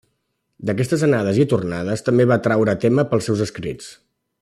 D'aquestes 0.69 1.03
anades 1.07 1.39
i 1.43 1.45
tornades 1.53 2.05
també 2.09 2.29
va 2.33 2.41
traure 2.49 2.79
tema 2.87 3.07
pels 3.13 3.31
seus 3.33 3.49
escrits. 3.51 3.97